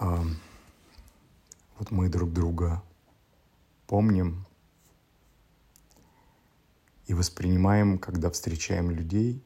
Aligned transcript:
А, 0.00 0.24
вот 1.76 1.90
мы 1.90 2.08
друг 2.08 2.32
друга 2.32 2.84
помним 3.88 4.46
и 7.08 7.14
воспринимаем, 7.14 7.98
когда 7.98 8.30
встречаем 8.30 8.92
людей, 8.92 9.44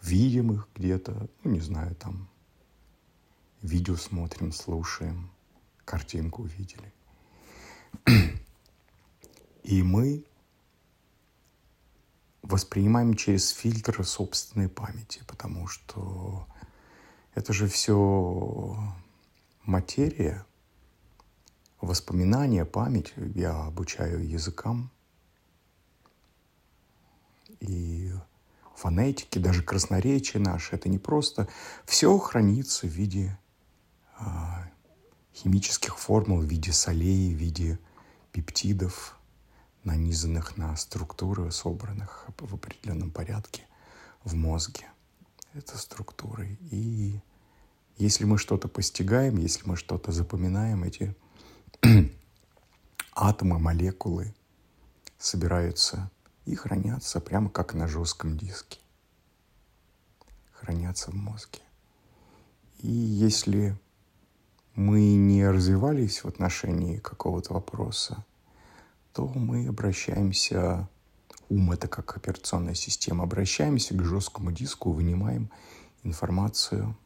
видим 0.00 0.52
их 0.52 0.68
где-то, 0.74 1.28
ну, 1.42 1.50
не 1.50 1.60
знаю, 1.60 1.94
там, 1.96 2.30
видео 3.60 3.96
смотрим, 3.96 4.52
слушаем, 4.52 5.30
картинку 5.84 6.44
увидели. 6.44 6.92
И 9.64 9.82
мы 9.82 10.24
воспринимаем 12.40 13.14
через 13.14 13.50
фильтр 13.50 14.02
собственной 14.02 14.70
памяти, 14.70 15.22
потому 15.26 15.66
что 15.66 16.46
это 17.34 17.52
же 17.52 17.68
все 17.68 18.78
материя, 19.64 20.44
воспоминания, 21.80 22.64
память. 22.64 23.12
Я 23.34 23.64
обучаю 23.64 24.28
языкам 24.28 24.90
и 27.60 28.12
фонетики, 28.76 29.38
даже 29.38 29.62
красноречие 29.62 30.42
наше. 30.42 30.74
Это 30.76 30.88
не 30.88 30.98
просто 30.98 31.48
все 31.84 32.16
хранится 32.18 32.86
в 32.86 32.90
виде 32.90 33.38
а, 34.18 34.68
химических 35.34 35.98
формул, 35.98 36.40
в 36.40 36.44
виде 36.44 36.72
солей, 36.72 37.34
в 37.34 37.38
виде 37.38 37.78
пептидов, 38.32 39.18
нанизанных 39.84 40.56
на 40.56 40.76
структуры, 40.76 41.50
собранных 41.50 42.26
в 42.38 42.54
определенном 42.54 43.10
порядке 43.10 43.66
в 44.24 44.34
мозге. 44.34 44.86
Это 45.52 45.78
структуры. 45.78 46.58
И 46.70 47.20
если 47.96 48.24
мы 48.24 48.38
что-то 48.38 48.68
постигаем, 48.68 49.36
если 49.36 49.66
мы 49.68 49.76
что-то 49.76 50.10
запоминаем, 50.10 50.84
эти 50.84 51.14
атомы, 53.14 53.58
молекулы 53.58 54.34
собираются 55.18 56.10
и 56.44 56.54
хранятся 56.54 57.20
прямо 57.20 57.48
как 57.48 57.74
на 57.74 57.86
жестком 57.86 58.36
диске. 58.36 58.78
Хранятся 60.52 61.10
в 61.10 61.14
мозге. 61.14 61.60
И 62.80 62.90
если 62.90 63.78
мы 64.74 65.14
не 65.14 65.46
развивались 65.48 66.24
в 66.24 66.28
отношении 66.28 66.98
какого-то 66.98 67.54
вопроса, 67.54 68.24
то 69.12 69.28
мы 69.28 69.68
обращаемся, 69.68 70.88
ум 71.48 71.70
это 71.70 71.86
как 71.86 72.16
операционная 72.16 72.74
система, 72.74 73.22
обращаемся 73.22 73.94
к 73.94 74.04
жесткому 74.04 74.50
диску, 74.50 74.90
вынимаем 74.90 75.48
информацию 76.02 76.96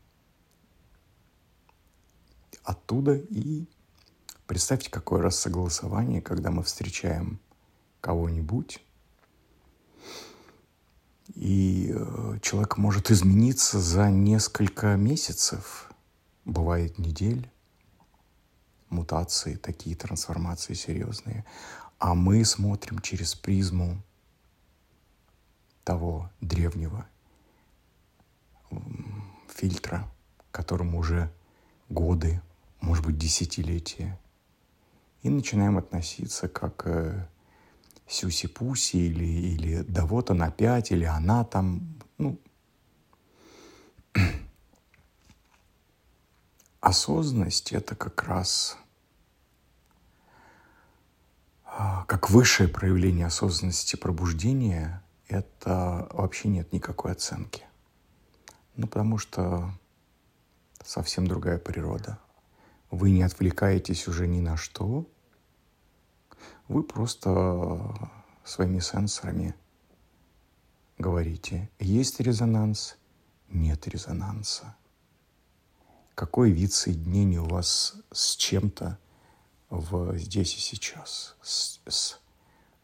оттуда 2.68 3.14
и 3.14 3.64
представьте, 4.46 4.90
какое 4.90 5.22
рассогласование, 5.22 6.20
когда 6.20 6.50
мы 6.50 6.62
встречаем 6.62 7.40
кого-нибудь, 8.02 8.80
и 11.34 11.92
э, 11.94 12.38
человек 12.42 12.76
может 12.76 13.10
измениться 13.10 13.80
за 13.80 14.10
несколько 14.10 14.96
месяцев, 14.96 15.90
бывает 16.44 16.98
недель, 16.98 17.50
мутации, 18.90 19.56
такие 19.56 19.96
трансформации 19.96 20.74
серьезные. 20.74 21.46
А 21.98 22.14
мы 22.14 22.44
смотрим 22.44 22.98
через 23.00 23.34
призму 23.34 24.02
того 25.84 26.30
древнего 26.40 27.06
фильтра, 29.48 30.06
которому 30.50 30.98
уже 30.98 31.32
годы, 31.88 32.40
может 32.80 33.04
быть, 33.04 33.18
десятилетия. 33.18 34.18
И 35.22 35.30
начинаем 35.30 35.78
относиться 35.78 36.48
как 36.48 36.86
э, 36.86 37.26
Сюси-Пуси 38.06 38.96
или, 38.96 39.24
или 39.24 39.82
да 39.82 40.06
вот 40.06 40.30
она 40.30 40.46
опять, 40.46 40.92
или 40.92 41.04
она 41.04 41.44
там, 41.44 41.98
ну, 42.18 42.38
осознанность— 46.80 47.72
это 47.74 47.94
как 47.94 48.22
раз 48.24 48.78
а, 51.64 52.04
как 52.06 52.30
высшее 52.30 52.68
проявление 52.68 53.26
осознанности 53.26 53.96
пробуждения, 53.96 55.02
это 55.28 56.08
вообще 56.12 56.48
нет 56.48 56.72
никакой 56.72 57.12
оценки. 57.12 57.64
Ну, 58.76 58.86
потому 58.86 59.18
что 59.18 59.70
совсем 60.84 61.26
другая 61.26 61.58
природа. 61.58 62.18
Вы 62.90 63.10
не 63.10 63.22
отвлекаетесь 63.22 64.08
уже 64.08 64.26
ни 64.26 64.40
на 64.40 64.56
что. 64.56 65.06
Вы 66.68 66.82
просто 66.82 68.10
своими 68.44 68.80
сенсорами 68.80 69.54
говорите, 70.98 71.70
есть 71.78 72.20
резонанс, 72.20 72.96
нет 73.48 73.86
резонанса 73.88 74.74
какой 76.18 76.50
вид 76.50 76.72
соединения 76.72 77.40
у 77.40 77.46
вас 77.46 77.94
с 78.10 78.34
чем-то 78.34 78.98
в 79.70 80.18
здесь 80.18 80.56
и 80.56 80.58
сейчас, 80.58 81.36
с, 81.42 81.78
с, 81.86 82.18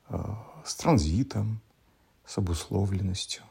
э, 0.09 0.35
с 0.65 0.77
транзитом, 0.77 1.61
с 2.25 2.39
обусловленностью. 2.39 3.43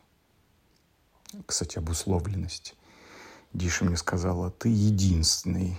Кстати, 1.45 1.79
обусловленность. 1.79 2.75
Диша 3.51 3.83
мне 3.83 3.97
сказала, 3.97 4.51
ты 4.51 4.69
единственный 4.69 5.77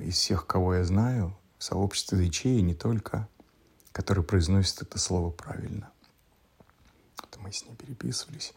из 0.00 0.14
всех, 0.14 0.46
кого 0.46 0.74
я 0.76 0.84
знаю, 0.84 1.36
в 1.58 1.64
сообществе 1.64 2.24
ячеи 2.24 2.60
не 2.60 2.74
только, 2.74 3.28
который 3.92 4.24
произносит 4.24 4.82
это 4.82 4.98
слово 4.98 5.30
правильно. 5.30 5.90
Это 7.18 7.40
мы 7.40 7.52
с 7.52 7.64
ней 7.66 7.74
переписывались. 7.74 8.54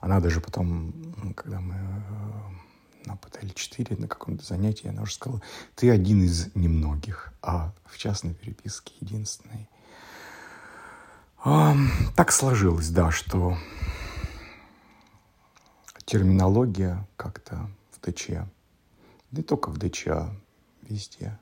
Она 0.00 0.20
даже 0.20 0.40
потом, 0.40 0.92
когда 1.36 1.60
мы 1.60 1.74
э, 1.74 3.06
на 3.06 3.14
ПТЛ-4 3.14 4.00
на 4.00 4.08
каком-то 4.08 4.44
занятии, 4.44 4.88
она 4.88 5.02
уже 5.02 5.14
сказала, 5.14 5.42
ты 5.74 5.90
один 5.90 6.22
из 6.22 6.54
немногих, 6.54 7.32
а 7.42 7.72
в 7.86 7.98
частной 7.98 8.34
переписке 8.34 8.94
единственный. 9.00 9.68
Так 12.16 12.32
сложилось, 12.32 12.88
да, 12.88 13.10
что 13.10 13.58
терминология 16.06 17.06
как-то 17.16 17.68
в 17.92 18.00
ДЧ, 18.00 18.30
не 19.30 19.42
только 19.42 19.70
в 19.70 19.78
ДЧ, 19.78 20.06
а 20.08 20.34
везде 20.88 21.38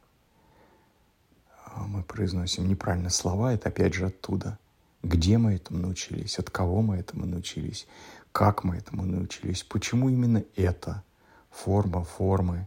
а, 1.64 1.84
мы 1.84 2.02
произносим 2.02 2.68
неправильно 2.68 3.10
слова, 3.10 3.52
это 3.52 3.68
опять 3.68 3.94
же 3.94 4.06
оттуда. 4.06 4.58
Где 5.02 5.38
мы 5.38 5.54
этому 5.54 5.80
научились, 5.80 6.38
от 6.38 6.50
кого 6.50 6.80
мы 6.80 6.96
этому 6.96 7.26
научились, 7.26 7.86
как 8.30 8.62
мы 8.62 8.76
этому 8.76 9.04
научились, 9.04 9.62
почему 9.62 10.08
именно 10.08 10.44
это– 10.56 11.02
форма, 11.52 12.02
формы 12.02 12.66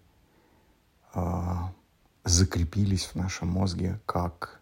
э, 1.14 1.56
закрепились 2.24 3.06
в 3.06 3.16
нашем 3.16 3.50
мозге 3.50 4.00
как 4.06 4.62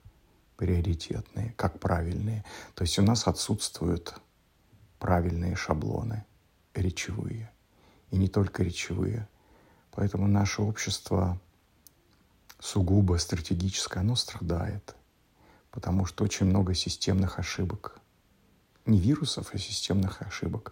приоритетные, 0.57 1.53
как 1.57 1.79
правильные. 1.79 2.43
То 2.73 2.83
есть 2.83 2.97
у 2.97 3.01
нас 3.01 3.27
отсутствуют 3.27 4.15
правильные 4.99 5.55
шаблоны 5.55 6.25
речевые. 6.73 7.51
И 8.11 8.17
не 8.17 8.27
только 8.27 8.63
речевые. 8.63 9.27
Поэтому 9.91 10.27
наше 10.27 10.61
общество 10.61 11.39
сугубо 12.63 13.17
стратегическое, 13.17 13.99
оно 13.99 14.15
страдает. 14.15 14.95
Потому 15.69 16.05
что 16.05 16.23
очень 16.23 16.45
много 16.45 16.73
системных 16.73 17.37
ошибок. 17.37 17.99
Не 18.85 18.99
вирусов, 18.99 19.49
а 19.53 19.57
системных 19.57 20.21
ошибок. 20.21 20.71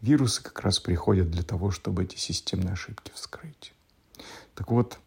Вирусы 0.00 0.42
как 0.42 0.60
раз 0.60 0.78
приходят 0.78 1.30
для 1.30 1.42
того, 1.42 1.70
чтобы 1.70 2.04
эти 2.04 2.16
системные 2.16 2.72
ошибки 2.72 3.10
вскрыть. 3.14 3.72
Так 4.54 4.70
вот, 4.70 4.98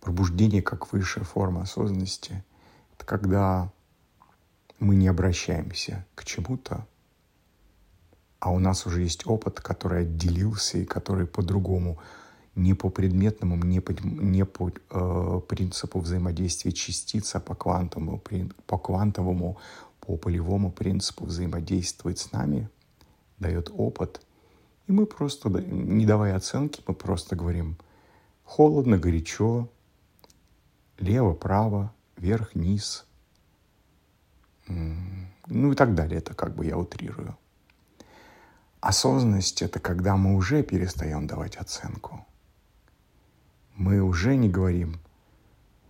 пробуждение 0.00 0.62
как 0.62 0.92
высшая 0.92 1.24
форма 1.24 1.62
осознанности– 1.62 2.44
это 2.94 3.06
когда 3.06 3.70
мы 4.78 4.96
не 4.96 5.08
обращаемся 5.08 6.06
к 6.14 6.24
чему-то, 6.24 6.86
а 8.38 8.50
у 8.50 8.58
нас 8.58 8.86
уже 8.86 9.02
есть 9.02 9.26
опыт, 9.26 9.60
который 9.60 10.02
отделился 10.02 10.78
и 10.78 10.84
который 10.84 11.26
по-другому, 11.26 11.98
не 12.56 12.74
по 12.74 12.90
предметному, 12.90 13.56
не 13.56 13.80
по, 13.80 13.92
не 14.02 14.44
по 14.44 14.70
э, 14.70 15.40
принципу 15.48 16.00
взаимодействия 16.00 16.72
частиц, 16.72 17.34
а 17.36 17.40
по 17.40 17.54
квантовому, 17.54 18.20
по 18.66 18.78
квантовому, 18.78 19.56
по 20.00 20.16
полевому 20.16 20.72
принципу 20.72 21.26
взаимодействует 21.26 22.18
с 22.18 22.32
нами– 22.32 22.68
дает 23.38 23.70
опыт. 23.74 24.20
И 24.86 24.92
мы 24.92 25.06
просто, 25.06 25.48
не 25.48 26.06
давая 26.06 26.36
оценки, 26.36 26.82
мы 26.86 26.94
просто 26.94 27.36
говорим 27.36 27.76
холодно, 28.44 28.98
горячо, 28.98 29.68
лево, 30.98 31.34
право, 31.34 31.92
вверх, 32.16 32.54
низ, 32.54 33.04
ну 34.68 35.72
и 35.72 35.74
так 35.74 35.94
далее. 35.94 36.18
Это 36.18 36.34
как 36.34 36.54
бы 36.54 36.66
я 36.66 36.78
утрирую. 36.78 37.36
Осознанность— 38.80 39.62
это 39.62 39.80
когда 39.80 40.16
мы 40.16 40.36
уже 40.36 40.62
перестаем 40.62 41.26
давать 41.26 41.56
оценку. 41.56 42.24
Мы 43.76 44.00
уже 44.00 44.36
не 44.36 44.48
говорим 44.48 44.98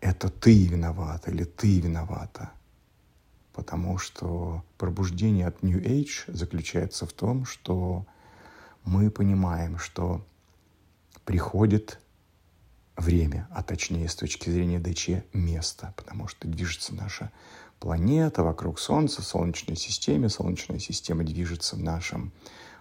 «это 0.00 0.28
ты 0.28 0.66
виноват» 0.66 1.28
или 1.28 1.44
«ты 1.44 1.80
виновата», 1.80 2.50
потому 3.52 3.96
что 3.98 4.64
пробуждение 4.76 5.46
от 5.46 5.62
New 5.62 5.80
Age 5.80 6.24
заключается 6.26 7.06
в 7.06 7.12
том, 7.12 7.46
что 7.46 8.04
мы 8.84 9.10
понимаем, 9.10 9.78
что 9.78 10.24
приходит 11.24 12.00
время, 12.96 13.46
а 13.50 13.62
точнее 13.62 14.08
с 14.08 14.14
точки 14.14 14.50
зрения 14.50 14.78
ДЧ 14.78 15.24
место, 15.32 15.94
потому 15.96 16.28
что 16.28 16.48
движется 16.48 16.94
наша 16.94 17.30
планета 17.78 18.42
вокруг 18.42 18.78
Солнца, 18.80 19.22
Солнечной 19.22 19.76
системе, 19.76 20.28
Солнечная 20.28 20.78
система 20.78 21.24
движется 21.24 21.76
в 21.76 21.82
нашем 21.82 22.32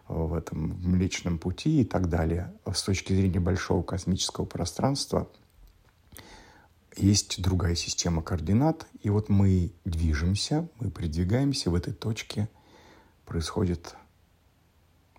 в 0.07 0.33
этом 0.33 0.79
Млечном 0.83 1.39
пути 1.39 1.81
и 1.81 1.85
так 1.85 2.09
далее. 2.09 2.53
С 2.71 2.83
точки 2.83 3.13
зрения 3.13 3.39
большого 3.39 3.83
космического 3.83 4.45
пространства 4.45 5.27
есть 6.95 7.41
другая 7.41 7.75
система 7.75 8.21
координат, 8.21 8.87
и 9.01 9.09
вот 9.09 9.29
мы 9.29 9.73
движемся, 9.83 10.67
мы 10.79 10.89
продвигаемся 10.89 11.69
в 11.69 11.75
этой 11.75 11.93
точке, 11.93 12.47
происходит 13.25 13.95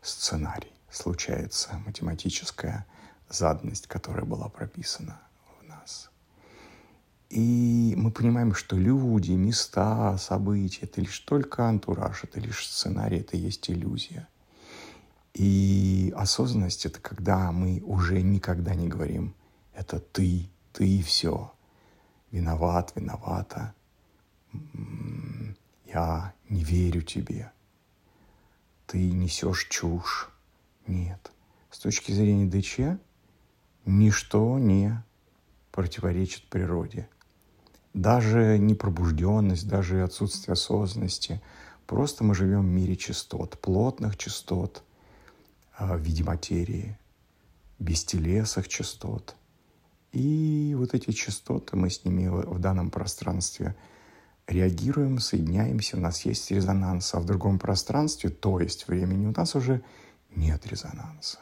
сценарий, 0.01 0.73
случается 0.91 1.79
математическая 1.85 2.87
заданность, 3.29 3.89
которая 3.89 4.25
была 4.25 4.49
прописана 4.49 5.21
в 5.61 5.67
нас. 5.69 6.11
И 7.29 7.95
мы 7.97 8.13
понимаем, 8.13 8.55
что 8.55 8.77
люди, 8.77 9.33
места, 9.33 10.17
события— 10.17 10.81
это 10.83 11.01
лишь 11.01 11.19
только 11.21 11.69
антураж, 11.69 12.23
это 12.23 12.39
лишь 12.41 12.67
сценарий, 12.67 13.19
это 13.19 13.37
есть 13.37 13.69
иллюзия. 13.69 14.29
И 15.37 16.15
осознанность— 16.17 16.87
это 16.87 16.99
когда 16.99 17.53
мы 17.53 17.83
уже 17.85 18.23
никогда 18.23 18.75
не 18.75 18.89
говорим 18.89 19.35
«это 19.75 20.01
ты, 20.01 20.49
ты 20.73 20.89
и 20.89 21.03
все», 21.03 21.53
«виноват, 22.31 22.93
виновата», 22.95 23.75
«я 25.93 26.33
не 26.49 26.65
верю 26.65 27.03
тебе», 27.03 27.53
«ты 28.87 29.11
несешь 29.13 29.69
чушь». 29.69 30.31
Нет. 30.87 31.31
С 31.71 31.81
точки 31.81 32.13
зрения 32.13 32.47
ДЧ 32.47 32.99
ничто 33.85 34.59
не 34.59 35.05
противоречит 35.71 36.49
природе. 36.49 37.11
Даже 37.93 38.57
непробужденность, 38.57 39.69
даже 39.69 40.03
отсутствие 40.03 40.55
осознанности. 40.55 41.43
Просто 41.87 42.25
мы 42.25 42.35
живем 42.35 42.63
в 42.63 42.71
мире 42.71 42.97
частот, 42.97 43.61
плотных 43.61 44.17
частот 44.17 44.83
в 45.79 45.99
виде 45.99 46.25
материи, 46.25 46.99
бестелесых 47.79 48.69
частот. 48.69 49.37
И 50.13 50.75
вот 50.79 50.95
эти 50.95 51.11
частоты, 51.13 51.77
мы 51.77 51.91
с 51.91 52.05
ними 52.05 52.29
в 52.29 52.59
данном 52.59 52.91
пространстве 52.91 53.77
реагируем, 54.47 55.19
соединяемся, 55.19 55.97
у 55.97 56.01
нас 56.01 56.25
есть 56.25 56.51
резонанс, 56.51 57.13
а 57.15 57.21
в 57.21 57.27
другом 57.27 57.59
пространстве, 57.59 58.31
то 58.31 58.61
есть 58.61 58.89
времени, 58.89 59.27
у 59.27 59.33
нас 59.33 59.55
уже 59.55 59.83
нет 60.35 60.67
резонанса. 60.67 61.39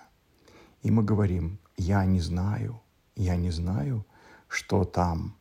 И 0.83 0.91
мы 0.91 1.03
говорим, 1.03 1.59
я 1.77 2.05
не 2.05 2.21
знаю, 2.21 2.81
я 3.17 3.37
не 3.37 3.51
знаю, 3.51 4.05
что 4.49 4.85
там. 4.85 5.37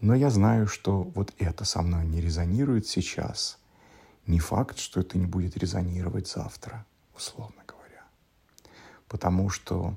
Но 0.00 0.14
я 0.14 0.30
знаю, 0.30 0.66
что 0.66 1.02
вот 1.02 1.34
это 1.38 1.64
со 1.64 1.82
мной 1.82 2.06
не 2.06 2.20
резонирует 2.20 2.86
сейчас. 2.86 3.58
Не 4.26 4.38
факт, 4.38 4.78
что 4.78 5.00
это 5.00 5.18
не 5.18 5.26
будет 5.26 5.56
резонировать 5.56 6.28
завтра, 6.28 6.86
условно 7.18 7.62
говоря. 7.66 8.04
Потому 9.08 9.50
что 9.50 9.96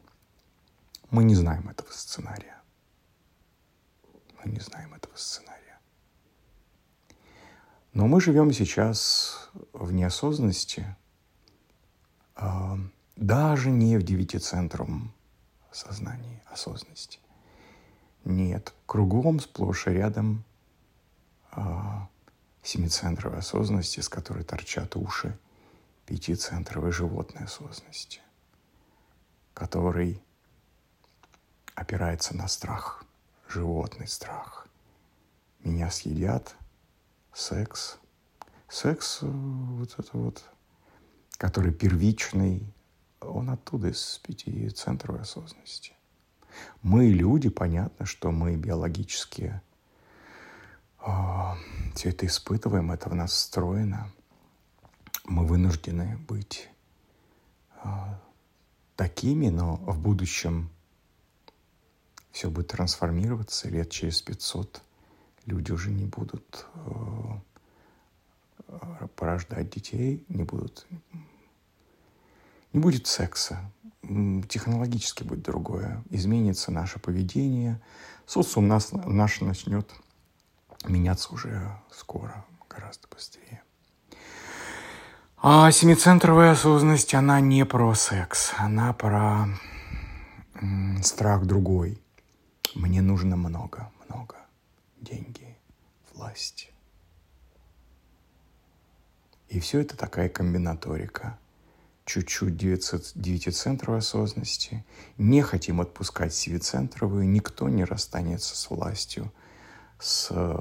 мы 1.12 1.23
не 1.23 1.35
знаем 1.35 1.69
этого 1.69 1.91
сценария. 1.91 2.57
Мы 4.44 4.51
не 4.51 4.59
знаем 4.59 4.94
этого 4.94 5.15
сценария. 5.15 5.79
Но 7.94 8.07
мы 8.07 8.21
живем 8.21 8.51
сейчас 8.51 9.50
в 9.73 9.91
неосознанности, 9.91 10.95
а, 12.35 12.77
даже 13.15 13.69
не 13.69 13.97
в 13.97 14.03
девятицентровом 14.03 15.13
сознании, 15.71 16.41
осознанности. 16.51 17.19
Нет, 18.23 18.73
кругом, 18.88 19.39
сплошь 19.39 19.88
и 19.88 19.91
рядом 19.91 20.44
а, 21.51 22.09
семицентровой 22.63 23.39
осознанности, 23.39 24.00
с 24.00 24.09
которой 24.09 24.44
торчат 24.44 24.95
уши 24.95 25.38
пятицентровой 26.12 26.92
животной 26.92 27.46
осознанности, 27.46 28.19
который 29.54 30.22
опирается 31.74 32.36
на 32.36 32.50
страх, 32.50 33.06
животный 33.48 34.10
страх. 34.10 34.68
Меня 35.63 35.90
съедят, 35.90 36.54
секс. 37.34 37.98
Секс, 38.68 39.19
э, 39.22 39.25
вот 39.25 39.96
это 39.98 40.10
вот, 40.18 40.44
который 41.38 41.72
первичный, 41.72 42.68
он 43.22 43.50
оттуда, 43.50 43.88
из 43.88 44.19
пятицентровой 44.22 45.22
осознанности. 45.22 45.94
Мы 46.81 47.06
люди, 47.06 47.48
понятно, 47.48 48.06
что 48.06 48.31
мы 48.31 48.57
биологически 48.57 49.62
э, 51.00 51.12
все 51.96 52.10
это 52.10 52.25
испытываем, 52.25 52.92
это 52.92 53.07
в 53.07 53.16
нас 53.16 53.31
встроено. 53.31 54.12
Мы 55.25 55.45
вынуждены 55.45 56.18
быть 56.27 56.69
э, 57.83 57.89
такими, 58.95 59.50
но 59.50 59.75
в 59.75 60.00
будущем 60.00 60.69
все 62.31 62.50
будет 62.50 62.69
трансформироваться. 62.69 63.69
Лет 63.69 63.89
через 63.89 64.21
500 64.21 64.81
люди 65.45 65.71
уже 65.71 65.91
не 65.91 66.06
будут 66.06 66.65
э, 66.75 67.39
порождать 69.15 69.69
детей, 69.69 70.25
не 70.29 70.44
будут 70.44 70.88
не 72.73 72.79
будет 72.79 73.06
секса, 73.07 73.59
технологически 74.01 75.23
будет 75.23 75.44
другое. 75.44 76.03
Изменится 76.09 76.71
наше 76.71 77.00
поведение. 77.00 77.81
Социум 78.25 78.68
нас, 78.68 78.91
наш 78.91 79.41
начнет 79.41 79.91
меняться 80.85 81.33
уже 81.33 81.77
скоро, 81.91 82.45
гораздо 82.69 83.07
быстрее. 83.09 83.62
А 85.44 85.72
семицентровая 85.72 86.52
осознанность, 86.52 87.16
она 87.16 87.40
не 87.40 87.66
про 87.66 87.96
секс, 87.96 88.54
она 88.58 88.94
про 88.94 89.48
страх 91.02 91.46
другой. 91.46 92.00
Мне 92.76 93.02
нужно 93.02 93.36
много, 93.36 93.92
много. 94.07 94.36
Деньги, 95.00 95.57
власть. 96.14 96.71
И 99.50 99.60
все 99.60 99.80
это 99.80 99.98
такая 99.98 100.30
комбинаторика– 100.30 101.40
чуть-чуть 102.06 102.57
девятицентровой 102.57 104.00
осознанности, 104.00 104.83
не 105.18 105.42
хотим 105.42 105.81
отпускать 105.81 106.33
сивицентровую, 106.33 107.28
никто 107.28 107.69
не 107.69 107.83
расстанется 107.83 108.57
с 108.57 108.69
властью, 108.69 109.31
с 110.00 110.28
э, 110.31 110.60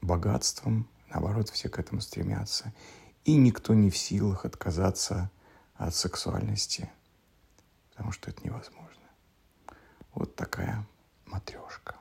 богатством, 0.00 0.88
наоборот, 1.10 1.50
все 1.50 1.68
к 1.68 1.78
этому 1.78 2.00
стремятся. 2.00 2.72
И 3.24 3.36
никто 3.36 3.74
не 3.74 3.90
в 3.90 3.96
силах 3.96 4.44
отказаться 4.44 5.30
от 5.74 5.94
сексуальности, 5.94 6.90
потому 7.90 8.12
что 8.12 8.30
это 8.30 8.44
невозможно. 8.44 9.02
Вот 10.14 10.36
такая 10.36 10.86
матрешка. 11.26 11.96